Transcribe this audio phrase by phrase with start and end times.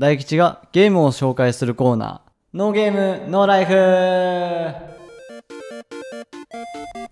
[0.00, 3.72] 大吉がゲームを紹介するコーナー、ノーゲーム、ノーライフ。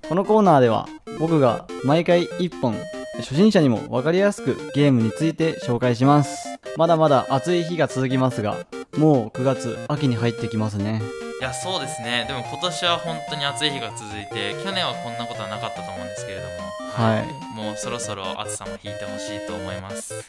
[0.09, 0.89] このコーナーでは
[1.19, 2.77] 僕が毎回1本
[3.19, 6.49] 初心者にも分かりやすくゲームについて紹介します。
[6.79, 8.57] まだまだ暑い日が続きますが、
[8.97, 11.03] もう9月、秋に入ってきますね。
[11.43, 12.25] いやそうですね。
[12.27, 16.49] でも今年は本当に暑い日が続いて去年はこんなことはなかったと思うんですけれども
[16.95, 17.55] はい。
[17.55, 20.25] もうそろそろ暑さも引いてほしいと思います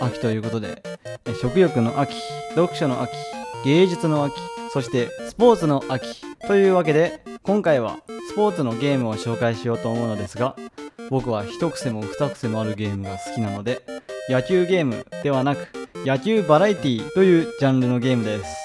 [0.00, 0.82] 秋ということで、
[1.40, 2.14] 食欲の秋、
[2.54, 3.12] 読書の秋、
[3.64, 4.34] 芸術の秋、
[4.72, 7.98] そしてスポーツの秋というわけで、今回は
[8.28, 10.56] スポーツのゲームを紹介しようと思うのですが、
[11.10, 13.82] 僕は一癖も二癖もあるゲームが好きなので、
[14.28, 15.68] 野球ゲームではなく、
[16.04, 18.56] 野球バラエティというジャンルのゲームです。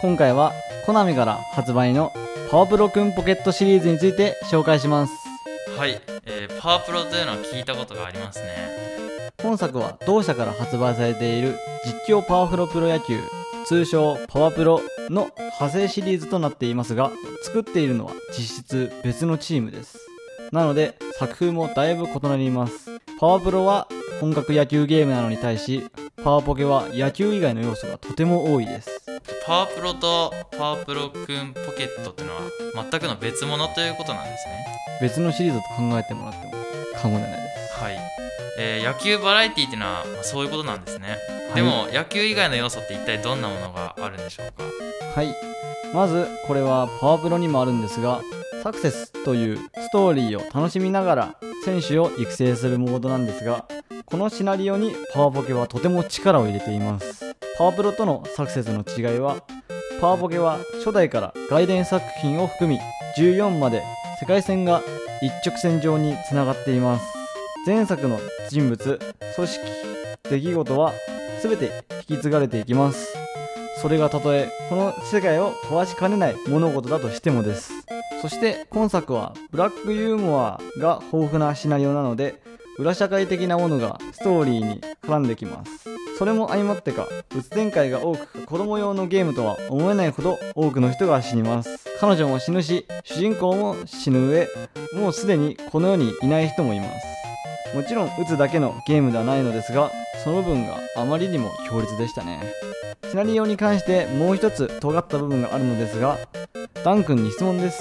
[0.00, 0.52] 今回は、
[0.86, 2.12] コナミから発売の
[2.50, 5.12] パワプロくんポケットシリーズについて紹介します。
[5.76, 8.87] はい、えーパワプロというのは聞いたことがありますね
[9.40, 11.56] 本作は同社から発売されている
[11.86, 13.18] 実況パワフロプロ野球
[13.64, 19.98] 通称パワプロの派生シリーズとなっていますが作っているのは実質別のチームです。
[20.50, 22.98] なので作風もだいぶ異なります。
[23.20, 23.86] パワプロは
[24.20, 25.88] 本格野球ゲームなのに対し
[26.24, 29.02] パワポケは野球以外の要素がとても多いです。
[29.46, 32.40] パワープロとパワープロくんポケットっていうのは
[32.90, 34.66] 全くの別物ということなんですね。
[35.00, 36.52] 別のシリーズと考えてもらっても
[37.00, 37.84] 過言ではないです。
[37.84, 38.17] はい、
[38.58, 41.16] えー野球バラエティっていうのは、まあそういうことなんですね、
[41.50, 41.54] はい。
[41.56, 44.64] でも野球以外の要素って一体どんなものがあるんでしょうか？
[45.14, 45.34] はい。
[45.94, 48.20] まずこれはパワプロにもあるんですが
[48.62, 53.64] サクセスというストーリーを楽しみながら選手を育成するモードなんですが
[54.04, 57.34] このシナリオにパワポケはとても力を入れています。
[57.56, 59.36] パワプロとのサクセスの違いは
[60.00, 62.78] パワポケは初代から外伝作品を含み
[63.16, 63.82] 14まで
[64.20, 64.82] 世界線が
[65.22, 67.17] 一直線上につながっています
[67.66, 69.00] 前作の人物
[69.36, 69.64] 組織
[70.30, 70.92] 出来事は
[71.42, 73.14] 全て引き継がれていきます。
[73.80, 77.72] それがたとえこの世界を壊しかねない物事だとしてもです。
[78.22, 82.40] そして今作はブラックユーモアが豊富なシナリオなので
[82.78, 85.70] 裏社会的なものがストーリーに絡んできます。
[86.18, 91.78] それも相まってかうつ展開が多く子供用のゲームとは思えないほど多くの人が死にます。
[92.00, 94.48] 彼女も死ぬし主人公も死ぬ上
[94.94, 97.17] もうすでにこの世にいない人もいます。
[97.74, 99.90] もちろん打つだけのゲームではないのですが
[100.24, 102.40] その部分があまりにも強烈でしたね。
[103.10, 106.18] シナリオに関してもう一つ尖った部分があるのですが
[106.84, 107.80] ダン君に質問です。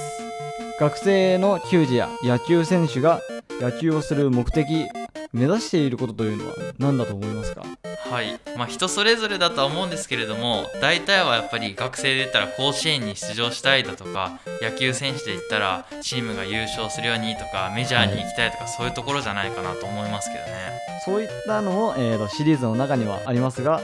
[0.79, 3.21] 学生の球児や野球選手が
[3.59, 4.85] 野球をする目的
[5.33, 7.63] 目指していることというのは何だと思いますか？
[8.09, 8.39] はい。
[8.57, 20.71] まあ人それぞれだとは思うんですけれども大体はやっぱり学生で言ったら甲子園に出場したいだとか野球選手で言ったらチームが優勝するようにとかメジャーに行きたいとか、そういうところじゃないかなと思いますけどね。
[21.05, 23.81] そういったのも、えーとシリーズの中にはありますが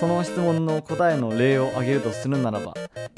[0.00, 2.74] その質問の答えの例を挙げるとするならば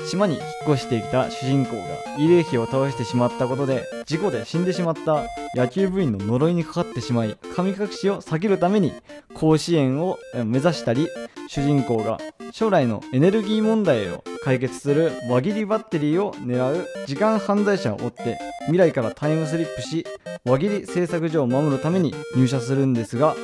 [0.06, 1.82] 島に引っ越してきた主人公が
[2.18, 5.24] 慰霊碑を倒してしまったことで事故で死んでしまった
[5.54, 8.92] 野球部員の呪いにかかってしまい神隠しを避けるために
[9.38, 11.08] 甲子園を目指したり
[11.48, 12.18] 主人公が
[12.52, 20.06] 将来のエネルギー問題を解決する輪切りバッテリーを狙う時間犯罪者を追って未来からタイムスリップし
[20.44, 23.36] 輪切り製作所を守るために入社するんですが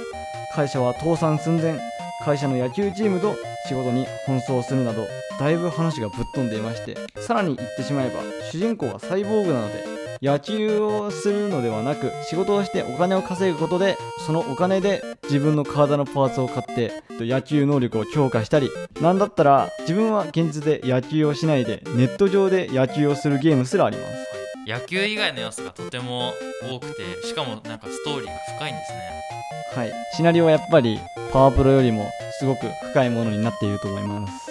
[0.54, 1.78] 会社は倒産寸前
[2.24, 3.36] 会社の野球チームと
[3.69, 5.06] 仕事に奔走するなど
[5.38, 8.20] だいぶ話がぶっ飛んでいましてさらに言ってしまえば
[8.50, 9.91] 主人公はサイボーグなので
[10.22, 24.12] 野球をするのではなく仕事をしてお金を稼ぐことでそのお金で自分の体のパーツを買って野球能力を強化したりなんだったら自分は現実で野球をしないでネット上で野球をするゲームすらあります。
[24.65, 26.33] 野球以外の要素がとても
[26.71, 29.22] 多くてしかもなんかストーリーが深いんですね。
[29.75, 31.00] はい、シナリオはやっぱり
[31.33, 32.09] パワープロよりも
[32.39, 34.41] すごく深いものになっていると思います。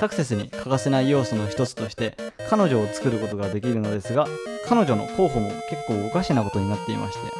[0.00, 2.16] サクセスに欠かせない要素の一つとして
[2.50, 4.26] 彼女を作ることができるのですが
[4.66, 7.32] 彼女の候補も結構おかしなことになっていまして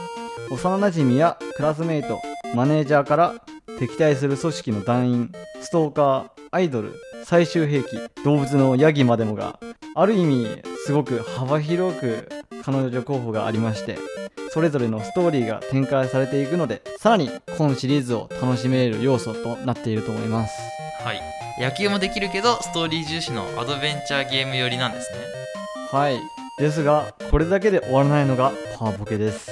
[0.50, 2.20] 幼なじみやクラスメイト
[2.54, 3.34] マネージャーから
[3.78, 6.92] 敵対する組織の団員ストーカーアイドル
[7.24, 7.86] 最終兵器
[8.24, 9.58] 動物のヤギまでもが
[9.94, 12.28] ある意味すごく幅広く
[12.62, 13.98] 彼女候補がありまして
[14.50, 20.73] それぞれのストーリーが展開されていくのでさらに今シリーズを楽しめる要素となっていると思います。
[21.04, 21.20] はい。
[21.60, 25.18] 野球もできるけどストーリー重視のアドベンチャーゲーム寄りなんですね。
[25.90, 26.18] はい。
[26.58, 29.50] ですがこれだけで終わらないのがパワポケです。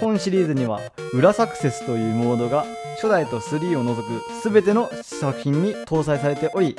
[0.00, 0.80] 本シリーズには
[1.12, 2.64] 裏サクセスというモードが
[2.96, 4.02] 初代と3を除く
[4.48, 6.76] 全ての作品に搭載されており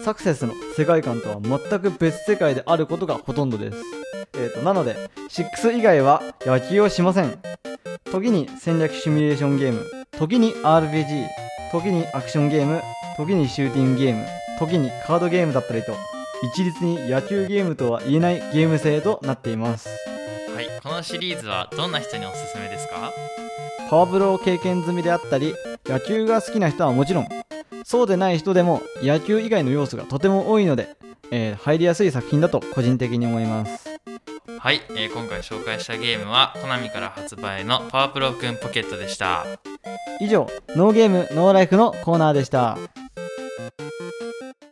[0.00, 3.78] サクセスの世界観とは全く別世界であることがほとんどです。
[4.34, 4.96] えーとなので
[5.28, 7.38] 6以外は野球をしません。
[8.10, 9.84] 時に戦略シミュレーションゲーム。
[10.18, 11.26] 時に RPG
[11.70, 12.82] 時にアクションゲーム
[13.16, 14.26] 時にシューティングゲーム
[14.58, 15.96] 時にカードゲームだったりと
[16.54, 19.88] 一律に野球ゲームとは言えないゲーム性となっています。
[20.54, 23.12] はいこのシリーズはどんな人におすすめですか？
[23.90, 25.54] パワプロを経験済みであったり
[25.86, 27.28] 野球が好きな人はもちろん
[27.84, 30.96] そうでない人でも野球以外の要素がとても多いので、
[31.30, 33.88] えー入りやすい作品だと個人的に思います。
[34.58, 39.46] はい、えー今回紹介したゲームはコナミから発売のパワプロくんポケットでした
[40.20, 42.76] 以上ノーゲームノーライフのコーナーでした。